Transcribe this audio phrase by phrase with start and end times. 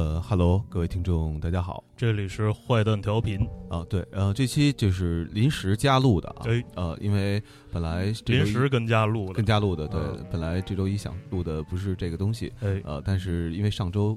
[0.00, 3.46] 呃，Hello，各位听众，大家好，这里是坏蛋调频。
[3.68, 10.00] 啊，对，呃，这期就是临时加录的啊，哎，呃，因为本来临时跟加录的，跟加录的，对，
[10.32, 14.16] 本来这周一想录的不是这个东西，哎，呃，但是因为上周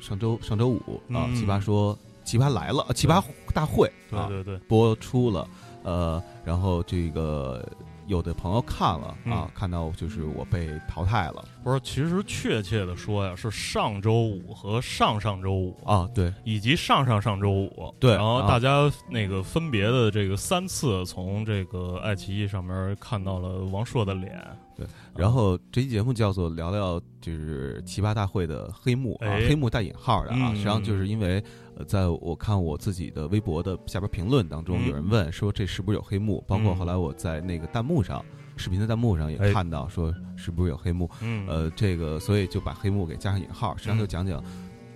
[0.00, 0.80] 上周上周五
[1.12, 5.46] 啊，奇葩说奇葩来了，奇葩大会，对对对，播出了，
[5.82, 7.62] 呃，然后这个。
[8.08, 11.44] 有的朋友看了啊，看到就是我被淘汰了。
[11.62, 18.12] 不是，其实确切的说呀，是上周五和上上周五啊，对，以及上上上周五，对。
[18.12, 24.42] 然后大家那个分别的这个三次从这个爱奇艺上面看到了王朔的脸。
[24.74, 31.42] 对，然后这期节目叫做聊聊就是奇葩大会的黑幕啊，黑幕带引号的啊，实际上就是因为
[31.76, 36.44] 呃，在我看我自己的微博的下边评论当中，有人问说这是不是有黑幕？
[36.46, 38.24] 包括后来我在那个弹幕上，
[38.56, 41.10] 视频的弹幕上也看到说是不是有黑幕？
[41.20, 44.42] 嗯呃，这个所以就把黑幕给加上引号，实际上就讲讲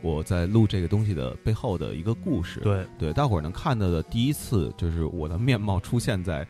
[0.02, 2.60] 我在录这个东西的背后的一个故事。
[2.60, 6.46] 对对，大伙儿能看到的第一次就是我的面貌出现在。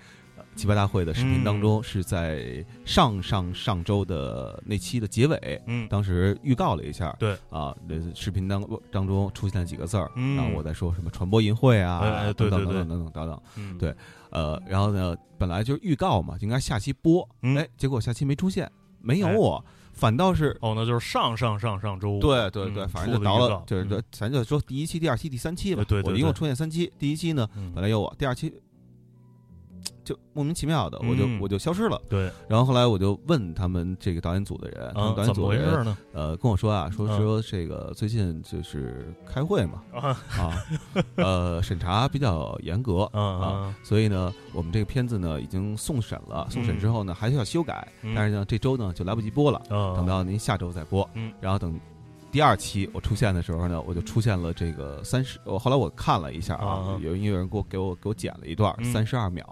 [0.56, 7.36] 奇葩大会的视频当中，是在上上上周的那期的结尾，嗯，当时预告了一下，对。
[7.50, 13.94] 啊，那视频当当中出现了几个字儿，然后我在说什么传播淫秽啊，等等等等等等等等，对，
[14.30, 28.52] 呃，然后呢，本来就是预告嘛，应该下期播，哎，结果下期没出现，没有我，反倒是哦，那就是上上上上周，对对对，反正就倒了，就是咱就说第一期、第二期、第三期吧，对，我一共出现三期，第一期呢本来有我，第二期。
[30.06, 32.00] 就莫名其妙的，我就我就消失了。
[32.08, 40.54] 对，然后后来我就问他们这个导演组的人，他们导演组的人呃跟我说啊，说说这个最近就是开会嘛，啊，
[41.16, 49.60] 呃审查比较严格 啊，所以呢，我们这个片子呢已经送审了，送审之后呢还需要修改，但是呢这周呢就来不及播了，
[49.96, 51.08] 等到您下周再播，
[51.40, 51.76] 然后等。
[52.30, 55.38] 第二期我出现的时候呢，我就出现了这个三十。
[55.44, 59.46] 我后来我看了一下啊，有音乐人给我给我给我剪了一段三十二秒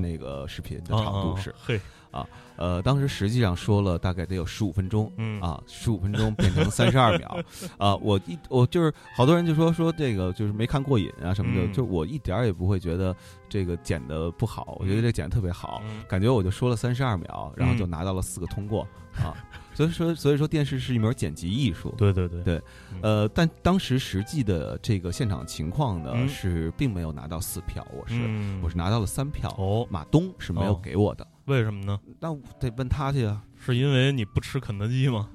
[0.00, 1.52] 那个视频的长度是。
[1.60, 2.26] 嘿啊，
[2.56, 7.38] 呃，当时实际上说了大概得有十五分钟，嗯啊，十五分钟变成三十二秒，
[7.78, 13.14] 啊，我一我就是好多人就说说这个就是没看过瘾啊什么的，就我一点儿也不会觉得
[13.48, 18.82] 这个剪的不好，我觉得这剪的特别好，感觉我就说了三十二秒，然后就拿到了四个通过
[19.16, 19.34] 啊。
[19.72, 21.94] 所以说，所以说电视是一门剪辑艺术。
[21.96, 22.62] 对对对对，
[23.00, 28.14] 呃，但当时实际的这个现场情况呢，是并没有拿到四票，我是
[28.62, 29.48] 我是拿到了三票。
[29.56, 31.98] 哦，马东是没有给我的，为什么呢？
[32.20, 33.42] 那得问他去啊。
[33.58, 35.28] 是因为你不吃肯德基吗？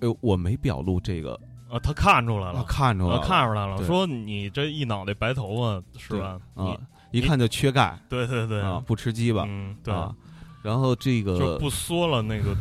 [0.00, 1.38] 哎，我没表露这个
[1.70, 6.40] 啊，他看出来了，看出来了，看出来了，说你这一脑袋白头发是吧？
[6.54, 6.76] 啊，
[7.12, 7.98] 一看就缺钙。
[8.08, 9.44] 对对对啊，不吃鸡吧？
[9.46, 9.94] 嗯，对。
[10.62, 12.56] 然后这个就不缩了那个。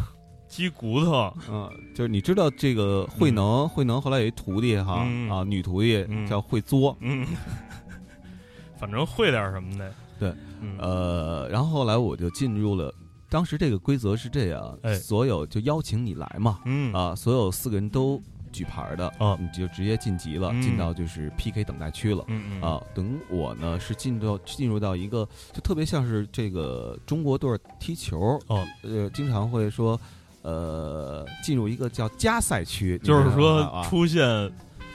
[0.47, 4.95] 鸡骨头，嗯，就是你知道这个慧能，慧能后来有一徒弟哈
[5.29, 7.25] 啊，女徒弟叫慧作，嗯，
[8.77, 10.33] 反正会点什么的，对，
[10.77, 12.93] 呃，然后后来我就进入了，
[13.27, 16.93] 当时这个规则是这样，所有就邀请你来嘛，嗯。
[16.93, 18.21] 啊，所有四个人都
[18.51, 29.99] 举牌的啊，你就直接晋级了，进到就是 PK 等待区了，嗯啊，等我呢是进到进入到一个就特别像是这个中国队踢球，哦，呃，经常会说。
[30.43, 34.25] 呃，进入一个叫加赛区，就是说出现，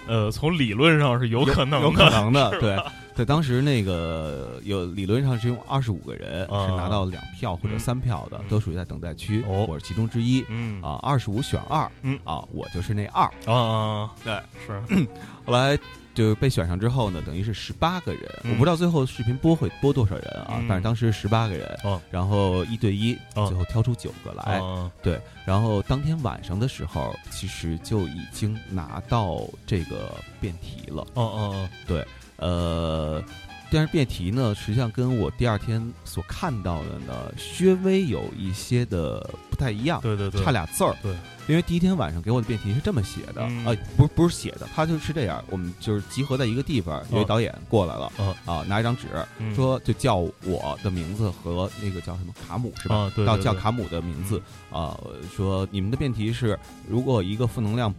[0.08, 2.76] 呃，从理论上是有可能，有可能的， 对
[3.16, 3.24] 对。
[3.24, 10.44] 当时那个有理论上是用二十五个人是拿到两票或者三票的，都属于在等待区，我是其中之一。
[10.48, 10.80] 嗯。
[10.82, 12.18] 啊，二十五选二，嗯。
[12.22, 14.80] 啊，我就是那二啊，对，是。
[15.44, 15.76] 后来。
[16.16, 21.78] 就被选上之后呢，等于是十八个人，我不知道最后视频播会播多少人啊，但是当时十八个人，
[22.10, 24.58] 然后一对一，最后挑出九个来，
[25.02, 30.10] 对，然后当天晚上的时候，其实就已经拿到这个
[30.40, 32.02] 辩题了，哦哦哦，对，
[32.36, 33.22] 呃，
[33.70, 41.14] 但是辩题呢，实际上跟我第二天所看到的呢，稍微有一些的不太一样，对对对，差俩字儿，对。
[41.48, 43.40] 因为第一天晚上给我的辩题是这么写的。
[43.42, 48.10] 啊，不是不是写的，他就是这样，我们就是集合在一个地方，有一导演过来了，
[48.44, 49.06] 啊，拿一张纸
[49.54, 53.08] 说就叫我的名字和那个叫什么卡姆是吧？
[53.24, 54.42] 到叫卡姆的名字
[54.72, 54.98] 啊，
[55.36, 57.94] 说你们的辩题是如果一个负能量，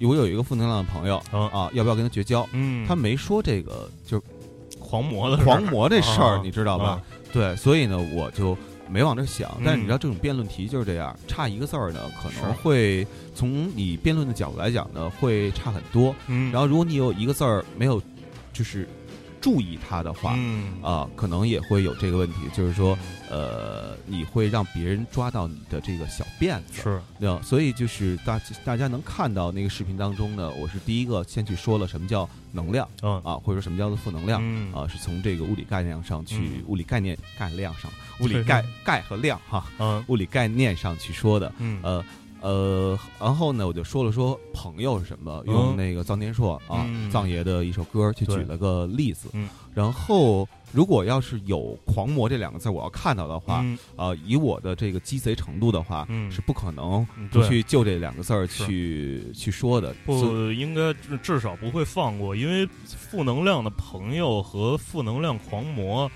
[0.00, 2.48] 如果有一个负能量的朋友啊，要不要跟他绝交？
[2.52, 4.22] 嗯，他没说这个就是
[4.80, 7.00] 黄魔的狂魔这事儿，你知道吧？
[7.32, 8.56] 对，所以呢，我就。
[8.92, 13.06] 没往这想，但是你知道这种辩论题就是这样，差一个字儿呢，可能会
[13.36, 16.12] 从你辩论的角度来讲呢，会差很多。
[16.26, 18.02] 嗯，然后如果你有一个字儿没有，
[18.52, 18.88] 就是
[19.40, 20.36] 注意它的话，
[20.82, 22.96] 啊，可能也会有这个问题，就是说，
[23.30, 33.20] 呃，你会让别人抓到你的这个小辫子，是，那所以就是大大家能看到那个视频当中呢，我是第一个先去说了什么叫能量，嗯。
[33.24, 34.42] 啊，或者说什么叫做负能量，
[34.72, 37.90] 啊，是从这个物理概念上去，物理概念概量上，
[38.20, 42.04] 物理概概和量哈，嗯，物理概念上去说的，嗯，呃。
[42.40, 49.28] 呃，然后呢，我就说了说朋友是什么，用那个臧天朔啊，藏爷的一首歌去举了个例子。
[49.72, 53.64] 然后，如果要是有“狂魔”这两个字，我要看到的话，
[53.94, 59.94] 啊，以我的这个鸡贼程度的话，是不可能不去就这两个字儿去去说的。
[60.04, 60.92] 不应该
[61.22, 66.10] 至少不会放过，因为负能量的朋友和负能量狂魔。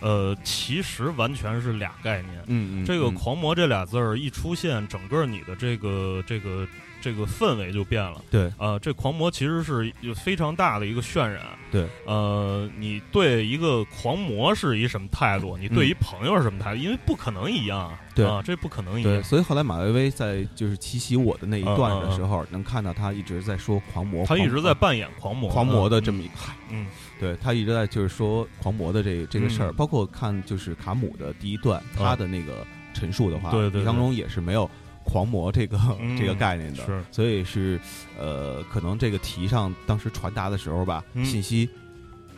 [0.00, 2.42] 呃，其实完全是俩概念。
[2.46, 6.66] 嗯嗯，这个“狂魔”这俩字儿一出现，整个你的这个这个
[7.00, 8.22] 这个氛围就变了。
[8.30, 11.42] 对，呃，这狂魔其实是有非常大的一个渲染。
[11.70, 15.56] 对，呃，你对一个狂魔是一什么态度？
[15.56, 16.80] 你对一朋友是什么态度？
[16.80, 17.96] 因为不可能一样。
[18.14, 19.12] 对啊，这不可能一样。
[19.12, 26.34] 对，所以后来马薇薇在就是奇袭我的那一段的时候，能看到他一直在说狂魔，他一直在扮演狂魔，狂魔的这么一个。
[26.70, 26.86] 嗯。
[27.18, 34.68] 对他一直在就是说狂魔的这这个事儿，包括看就是卡姆的第一段，他的那个陈述的话，对对，当中也是没有
[35.04, 35.78] 狂魔这个
[36.18, 37.78] 这个概念的，是，所以是
[38.18, 41.68] 呃，可能这个题上当时传达的时候吧，信息。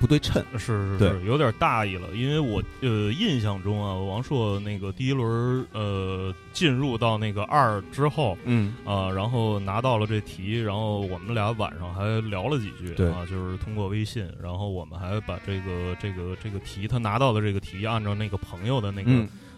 [0.03, 0.45] 不对称。
[0.59, 8.75] 是是是有点大意了，因为我呃印象中啊，王朔那个第一轮呃进入到那个二之后，嗯。
[8.85, 13.09] 啊，然后拿到了这题，然后我们俩晚上还聊了几句，对。
[13.09, 19.11] 啊，就是通过微信，然后我们还把这个这个这个题他拿到的这个题，按照那个朋友的那个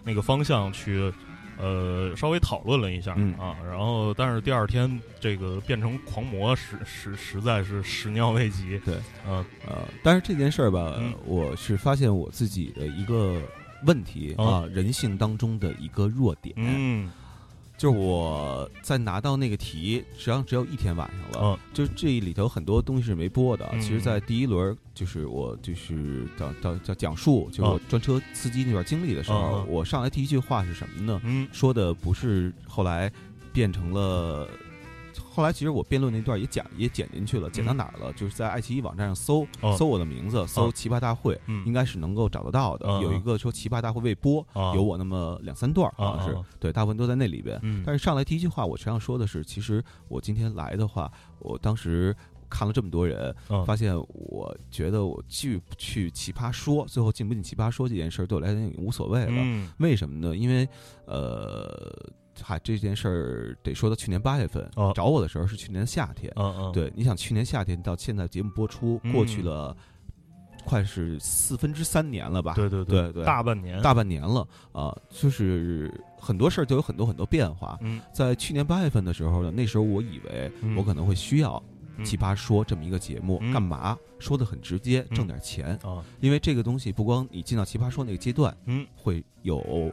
[0.04, 1.10] 那个方向去。
[1.58, 8.78] 呃，稍微讨论了一下啊，然后但是第二天这个变成狂魔，实实实在是始料未及。
[8.84, 8.94] 对，
[9.26, 13.40] 呃呃，但是这件事儿吧，我是发现我自己的一个
[13.86, 16.54] 问题啊，人性当中的一个弱点。
[16.56, 17.10] 嗯。
[17.76, 21.48] 就是我在拿到那个题，实际上只有一天晚上了。
[21.50, 23.68] 嗯就这里头很多东西是没播的。
[23.80, 31.20] 其实，在第一轮，就是我就是叫叫叫讲述，就是我专车司机那段经历的时候，我上来第一句话是什么呢？
[31.24, 33.10] 嗯说的不是后来
[33.52, 34.48] 变成了。
[35.34, 38.12] 后来其实我辩论那段也讲也剪进去了，剪到哪儿了？
[38.12, 39.44] 就是在爱奇艺网站上搜
[39.76, 41.36] 搜我的名字，搜奇葩大会，
[41.66, 42.86] 应该是能够找得到的。
[43.02, 44.46] 有一个说奇葩大会未播，
[44.76, 47.60] 有我那么两三段，好像是对，大部分都在那里边。
[47.84, 51.10] 但是上来第一句话，我实际上说的是，其实我今天来的话，
[51.40, 52.14] 我当时
[52.48, 53.34] 看了这么多人，
[53.66, 59.68] 发现我觉得我去不去奇葩说，最后进不进奇葩说这件事对我来讲已经无所谓了。
[59.78, 60.36] 为什么呢？
[60.36, 60.68] 因为
[61.06, 61.92] 呃。
[62.42, 66.32] 嗨，这件事儿得说到去年八月份找我的时候是去年夏天。
[66.36, 69.76] 嗯嗯，对，你想去年夏天到现在节目播出过去了，
[70.64, 72.54] 快是四分之三年了吧？
[72.54, 74.96] 对对对对，大半年，大半年了啊！
[75.10, 77.78] 就是很多事儿就有很多很多变化。
[77.82, 81.62] 嗯，在去年八月份的时候呢，那时候我以为我可能会需要
[82.04, 86.02] 《奇葩说》这么一个节目，干嘛说的很直接，挣点钱啊？
[86.20, 89.92] 因为这个东西不光你进到《奇葩说》那个阶段，嗯，会有。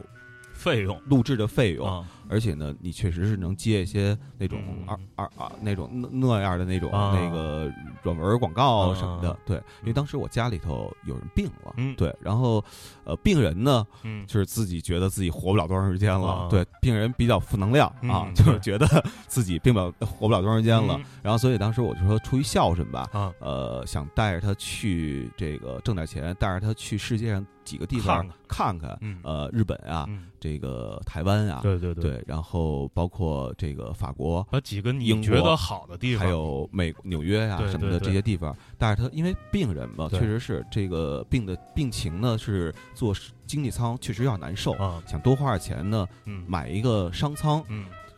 [0.52, 1.00] 费用。
[1.06, 7.70] 录制的费用，而且呢，你确实是能接一些那种二二啊那种那那样的那种那个
[8.02, 9.36] 软文广告什么的。
[9.44, 12.64] 对，因为当时我家里头有人病了，对，然后
[13.04, 13.86] 呃，病人呢，
[14.26, 16.48] 就是自己觉得自己活不了多长时间了。
[16.50, 18.86] 对，病人比较负能量啊，就是觉得
[19.26, 20.98] 自己病不了活不了多长时间了。
[21.22, 23.08] 然后，所以当时我就说，出于孝顺吧，
[23.40, 27.44] 呃，想带着他去这个挣点钱，带着他去世界上。
[27.72, 30.06] 几个地方看看，呃，日本啊，
[30.38, 44.76] 这个台湾啊，对对对，然后包括这个法国，把几个你觉得好的地方，还有美纽约呀什么的这些地方，但是他因为病人嘛，确实是这个病的病情呢是坐经济舱确实有点难受，
[45.06, 46.06] 想多花点钱呢，
[46.46, 47.64] 买一个商舱，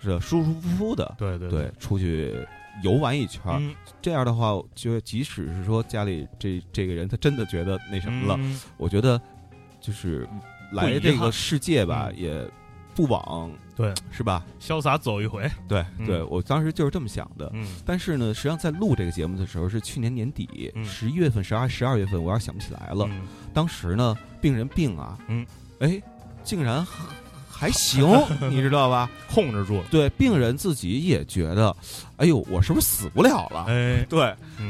[0.01, 2.45] 是舒舒服服的，对对对，出去。
[2.83, 3.63] 游玩一圈儿，
[4.03, 9.17] 这样的话，就即使是说家里这这个人他真的觉得那什么了，我觉得
[9.85, 10.27] 就是
[10.73, 12.49] 来这个世界吧，也
[12.95, 14.43] 不枉对，是吧？
[14.59, 17.51] 潇洒走一回，对对，我当时就是这么想的。
[17.53, 23.09] 嗯，但是呢，实际上在录这个节目的时候是去年年底十一月份、十二十二月份，我要想不起来了。
[23.53, 25.45] 当时呢，病人病啊，嗯，
[25.81, 26.01] 哎，
[26.43, 26.87] 竟然。
[27.65, 28.07] 还 行，
[28.51, 29.11] 你知道吧？
[29.33, 29.85] 控制住了。
[29.91, 31.75] 对，病人自己也觉得，
[32.19, 33.65] 哎呦，我是不是死不了了？
[33.69, 34.21] 哎，对。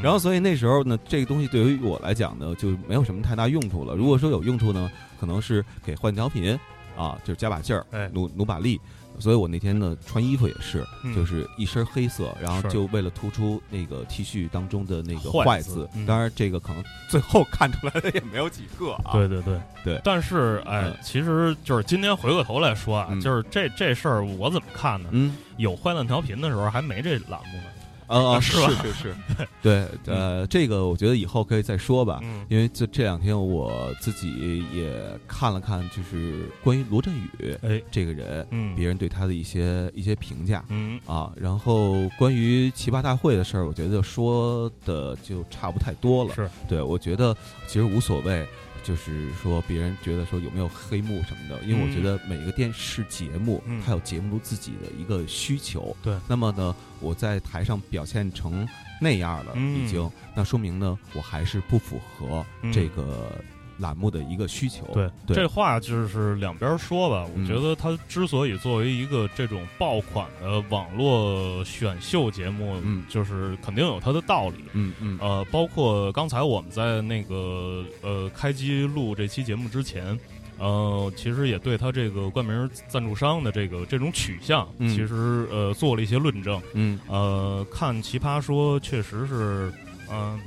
[0.01, 3.95] 然后，所以那时候呢，这个东西对于我来讲呢，就没有什么太大用处了。
[3.95, 6.57] 如果说有用处呢，可能是给换调频
[6.95, 8.79] 啊，就是加把劲儿，努努把力。
[9.19, 15.87] 所以我那天呢穿衣服也是，就是一身黑色，然后就为了突出那个 T 恤当中的那个坏字。
[16.05, 19.13] 当然，这个可能最后看出来的也没有几个啊。
[19.13, 20.01] 对对对对。
[20.03, 25.09] 但是哎，其实就是今天回过头来说啊，就是这这事儿我怎么看呢？
[25.11, 27.63] 嗯，有坏蛋调频的时候还没这栏目呢。
[28.07, 29.15] 啊， 是是是，
[29.61, 34.93] 对，呃，这个我觉得以后可以再说吧，因为这这两天我自己也
[35.27, 37.81] 看了看，就是关于罗振宇哎。
[37.91, 40.99] 这个人，嗯，别人对他的一些一些评价，嗯。
[41.05, 46.49] 啊，然后关于奇葩大会的事儿，我觉得说的就差不太多了，是。
[46.67, 47.35] 对，我觉得
[47.67, 48.45] 其实无所谓。
[48.85, 55.97] 就是说，别人觉得说有没有黑幕什么的，因为我觉得每一个电视节目它有节目自己的一个需求。
[56.03, 58.67] 对，那么呢，我在台上表现成
[59.01, 63.43] 那样了，已经，那说明呢，我还是不符合这个。
[63.77, 67.27] 栏目的一个需求，对对，这话就是两边说吧。
[67.35, 75.17] 我觉得他之所以作为一个这种爆款的网络选秀节目，嗯，就是肯定有它的道理，嗯嗯。
[75.21, 80.17] 呃，包括刚才我们在那个呃开机录这期节目之前，
[80.57, 89.73] 呃，其实也对他这个冠名赞助商的这个这种取向，其实呃做了一些论证，嗯呃，看奇葩说确实是，
[90.09, 90.39] 嗯。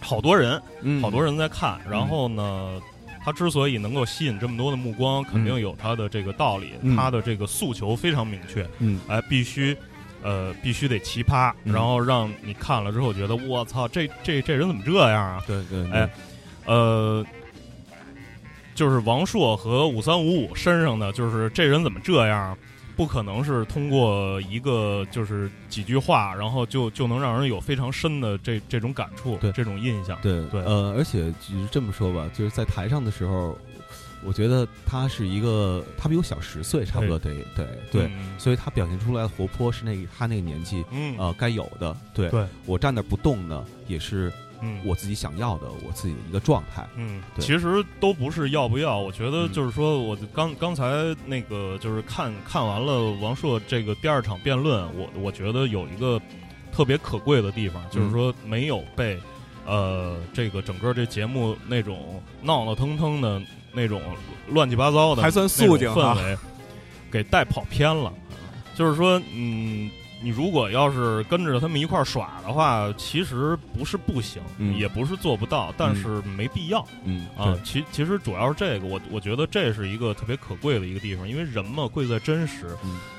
[0.00, 0.60] 好多人，
[1.00, 1.78] 好多人在看。
[1.88, 2.80] 然后呢，
[3.22, 6.72] 他之所以能够吸引这么多的目光，肯定有他的这个道理。
[6.96, 9.76] 他的这个诉求非常明确，嗯，哎，必须，
[10.22, 15.42] 呃，必须得奇葩，然后让你看了之后觉得，我操，这这这人怎么这样啊？
[15.46, 16.08] 对对，哎，
[16.64, 17.24] 呃，
[18.74, 22.56] 就是王朔和五三五五身上的，就是这人怎么这样？
[23.00, 30.60] 不可能是通过一个就是几句话，然后就就能让人有非常深的这这种感触，对这种印象，对对。
[30.64, 33.56] 呃，而且就是这么说吧，就是在台上的时候，
[34.22, 41.96] 我觉得他是一个，他比我小十岁，差不多得对对，所以他表现出来的活泼是那个他那个年纪，嗯呃该有的。
[42.12, 42.30] 对
[42.66, 44.30] 我站那不动呢，也是。
[44.62, 46.86] 嗯，我自己想要的，我自己的一个状态。
[46.96, 56.20] 嗯，其实都不是要不要，我觉得就是说，我刚刚才那个就是看看完了王朔这个第二场辩论，我我觉得有一个
[56.72, 59.18] 特别可贵的地方，就是说没有被
[59.66, 63.40] 呃这个整个这节目那种闹闹腾腾的
[63.72, 64.00] 那种
[64.48, 66.36] 乱七八糟的还算肃静氛围
[67.10, 68.12] 给带跑偏了。
[68.74, 69.90] 就是说，嗯。
[70.22, 74.42] 你如果要是跟着他们一块儿耍的话，其实不是不行，
[74.76, 76.86] 也不是做不到，但是没必要。
[77.04, 82.66] 嗯啊，其其实主要是这个，我我觉得这是一个特别可贵的一个地方，因为人嘛贵在真实。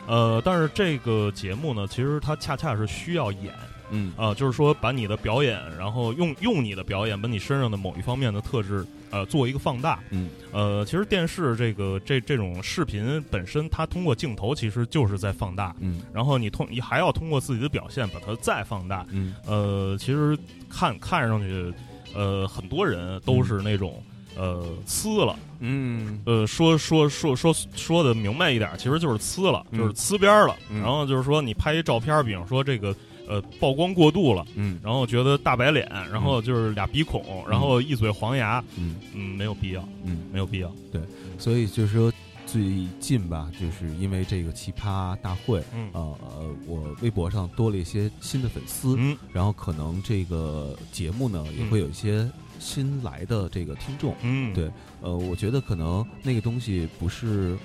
[0.08, 3.54] 呃，但是这个节目呢，其实它恰恰是需要演。
[3.92, 10.00] 嗯啊，就是说把你的表演，然后用用你的表演，把你身上的某一方面的特质，呃，做一个放大。
[10.10, 15.76] 嗯，呃，其实电视这个这这种视频本身，它通过镜头其实就是在放大。
[15.80, 19.06] 嗯，然后你通你还要通过自己的表现把它再放大。
[19.12, 20.38] 嗯，呃，其实
[20.70, 21.74] 看看上去，
[22.16, 24.02] 呃，很多人都是那种
[24.38, 25.38] 呃呲了。
[25.60, 30.56] 嗯，呃，说说说说说的明白一点，其实就是呲了，就是呲边了。
[30.74, 32.96] 然后就是说你拍一照片，比方说这个。
[33.32, 38.98] 呃，曝光过度了，嗯，然后觉得大白脸，然后就是俩鼻孔，然后一嘴黄牙，嗯。
[39.14, 41.02] 嗯，没有必要，嗯，没有必要，对，
[41.38, 42.12] 所以就是说
[42.46, 54.70] 最近吧，就是因为这个奇葩大会，嗯，呃呃，我微博上多了一些新的粉丝，嗯，然后可能这个节目呢也会有一些新来的这个听众，嗯，对，
[55.02, 57.58] 呃，我觉得可能那个东西不是。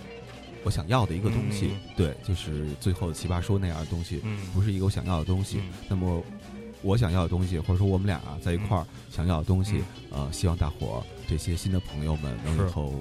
[0.67, 4.21] 我想要的一个东西，对，就是最后奇葩说那样的东西，
[4.53, 5.61] 不是一个我想要的东西。
[5.89, 6.21] 那么，
[6.83, 12.95] 我想要的东西，或者说我们俩在一块儿想要的东西，呃，希望大伙儿这些新的朋友们能以后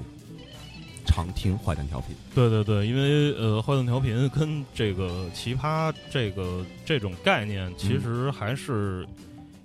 [1.07, 2.15] 常听坏蛋调频。
[2.35, 9.07] 对对对，因为呃，坏蛋调频跟这个奇葩这个这种概念，其实还是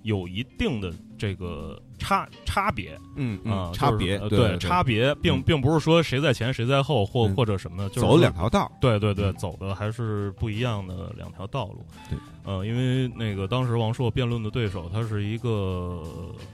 [0.03, 1.81] 有一定的这个。
[2.01, 11.85] 差差别，嗯啊，差别对差别，并并不是说谁在前谁在后，或或者什么的，就是走两条道，对对对，走的还是不一样的两条道路。
[12.09, 16.01] 对，呃，因为那个当时王朔辩论的对手，他是一个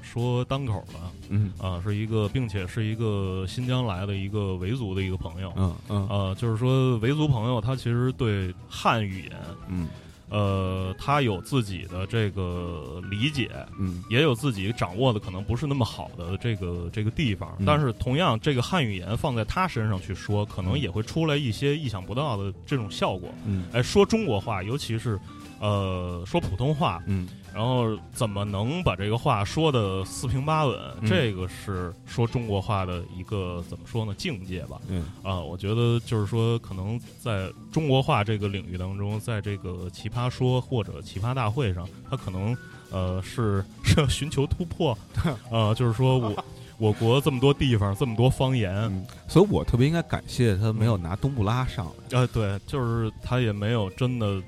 [0.01, 0.99] 说单口的，
[1.29, 9.31] 嗯啊，是一个，并且是一个新疆来的一个维族的一个朋友，嗯嗯，呃，就是说维族朋友他其实对汉语言，
[9.69, 9.87] 嗯。
[10.29, 23.29] 呃，他有自己的这个理解，嗯，也有自己掌握的可能不是那么好的这个这个地方，但是同样，这个汉语言放在他身上去说，可能也会出来一些意想不到的这种效果。
[23.45, 25.19] 嗯，哎，说中国话，尤其是
[25.59, 30.79] 呃，说普通话，嗯，然后怎么能把这个话说的四平八稳？
[31.05, 34.13] 这个是说中国话的一个怎么说呢？
[34.15, 34.79] 境界吧。
[34.87, 42.55] 嗯啊，我觉得就是说，可能在中国话这个领域当中，在这个奇葩说或者奇葩大会上，他可能
[42.91, 44.95] 呃是 是要寻求突破。
[45.49, 46.45] 呃，就是说我
[46.77, 52.19] 我国这么多地方，这么多方言，所以我特别应该感谢他没有拿冬不拉上来。
[52.19, 54.39] 呃，对，就是他也没有真的。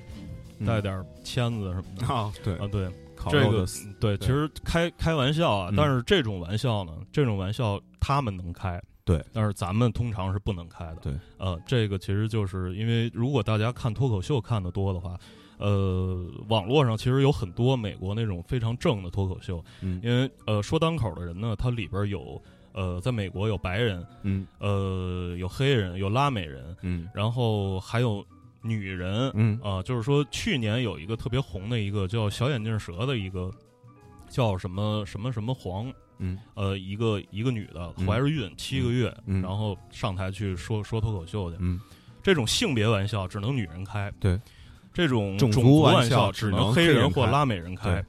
[0.66, 2.08] 带点签子什么的。
[2.08, 2.56] 啊，对。
[2.56, 2.90] 啊，对，
[3.30, 3.66] 这个
[4.00, 15.20] 对，其实开开玩笑啊，但是这种玩笑呢，这种玩笑他们能开，对，但是咱们通常是不能开的，对，呃，这个其实就是因为如果大家看脱口秀看的多的话，
[15.58, 28.26] 呃，网络上其实有很多美国那种非常正的脱口秀，嗯，因为呃，说单口的人呢，他里边有呃，在美国有白人，嗯，呃，有黑人，有拉美人，嗯，然后还有。
[28.62, 29.60] 女人，嗯。
[29.62, 33.52] 啊，就是说，去年有一个特别红的一个叫小眼镜蛇的一个，
[34.30, 41.80] 叫什么什么什么黄，嗯，呃，一个一个女的怀着孕七个月，然后上台去说说脱口秀去，嗯，
[42.22, 44.40] 这种性别玩笑只能女人开，对，
[44.94, 48.04] 这种种族玩笑只能黑人或拉美人开。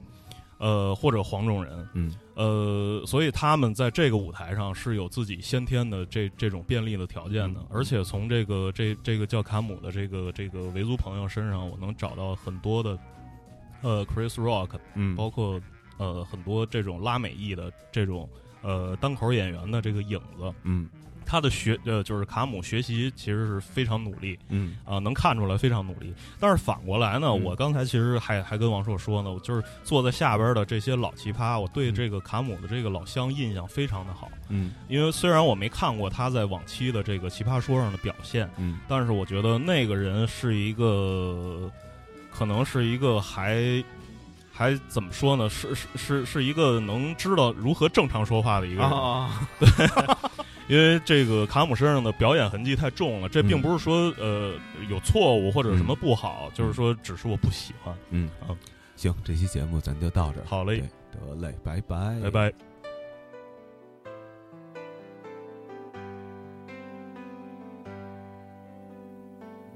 [0.57, 12.97] 呃，或者黄种人，嗯，呃，所以他们在这个舞台上是有自己先天的这这种便利的条件的，而且从这个这这个叫卡姆的这个这个维族朋友身上，我能找到很多的，
[13.83, 15.61] 呃，Chris Rock，嗯，包括
[15.97, 18.27] 呃很多这种拉美裔的这种
[18.63, 20.89] 呃单口演员的这个影子，嗯。
[21.31, 26.13] 他的学呃，就是卡姆学习其实是非常努力，嗯啊，能看出来非常努力。
[26.41, 41.71] 但是反过来呢，我刚才其实还还跟王硕说呢，我就是坐在下边的这些老奇葩，我对这个卡姆的这个老乡印象非常的好，嗯，因为虽然我没看过他在往期的这个奇葩说上的表现，嗯，但是我觉得那个人是一个，
[42.29, 43.81] 可能是一个还
[44.51, 45.49] 还怎么说呢？
[45.49, 48.91] 是是是是一个能知道如何正常说话的一个人，
[49.59, 49.87] 对。
[50.71, 54.53] 因为这个卡姆身上的表演痕迹太重了，这并不是说呃
[54.89, 57.93] 有错误或者什么不好，就是说只是我不喜欢。
[58.09, 58.55] 嗯啊，
[58.95, 60.45] 行，这期节目咱就到这儿。
[60.47, 62.53] 好嘞，得嘞，拜拜，拜拜。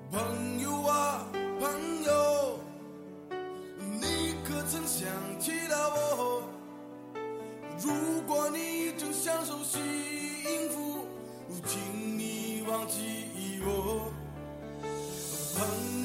[0.10, 1.28] 朋友啊，
[1.60, 1.70] 朋
[2.06, 2.58] 友，
[4.00, 5.10] 你可曾想
[5.42, 6.42] 起了我？
[7.84, 10.25] 如果你正享受幸福，
[11.68, 11.80] 请
[12.18, 14.12] 你忘记我，
[15.58, 16.05] 朋